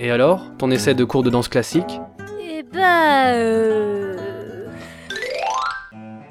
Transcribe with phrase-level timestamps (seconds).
[0.00, 2.00] Et alors Ton essai de cours de danse classique
[2.40, 3.28] Eh bah...
[3.28, 4.16] Euh...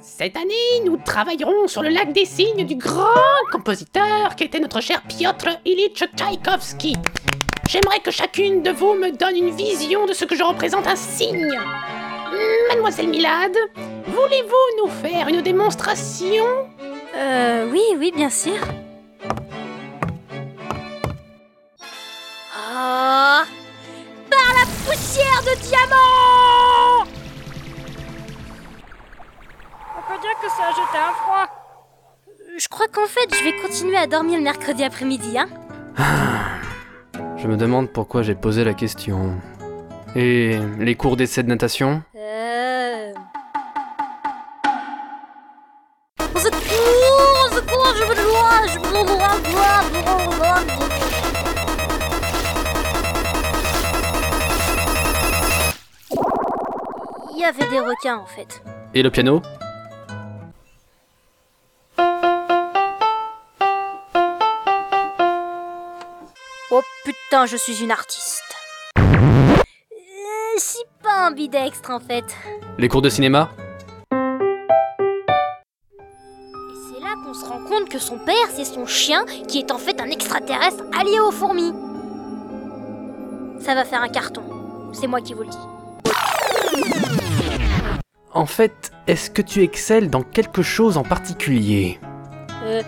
[0.01, 3.05] Cette année, nous travaillerons sur le lac des signes du grand
[3.51, 6.95] compositeur qui était notre cher Piotr Ilyich Tchaïkovski.
[7.69, 10.95] J'aimerais que chacune de vous me donne une vision de ce que je représente un
[10.95, 11.51] signe.
[12.69, 13.55] Mademoiselle Milad,
[14.07, 16.45] voulez-vous nous faire une démonstration?
[17.15, 17.69] Euh...
[17.71, 18.57] Oui, oui, bien sûr.
[25.47, 27.05] De diamant
[29.97, 31.47] On peut dire que ça a jeté un froid.
[32.57, 35.47] Je crois qu'en fait, je vais continuer à dormir le mercredi après-midi, hein
[37.37, 39.35] Je me demande pourquoi j'ai posé la question.
[40.15, 42.01] Et les cours d'essai de natation?
[42.15, 43.13] Euh...
[46.19, 50.96] Au secours Au secours Je veux de l'eau Je veux de l'eau
[57.37, 58.63] Il y avait des requins en fait.
[58.95, 59.43] Et le piano
[66.71, 68.43] Oh putain, je suis une artiste.
[68.97, 69.03] Euh,
[70.55, 72.25] je suis pas ambidextre en fait.
[72.79, 73.51] Les cours de cinéma
[74.11, 74.15] Et
[76.89, 79.77] c'est là qu'on se rend compte que son père, c'est son chien qui est en
[79.77, 81.71] fait un extraterrestre allié aux fourmis.
[83.59, 84.41] Ça va faire un carton.
[84.91, 85.76] C'est moi qui vous le dis.
[88.33, 91.99] En fait, est-ce que tu excelles dans quelque chose en particulier?
[92.63, 92.83] Euh,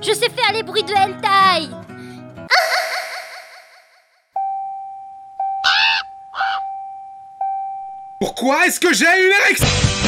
[0.00, 1.68] je sais faire les bruits de hentai.
[8.18, 10.01] Pourquoi est-ce que j'ai une érection?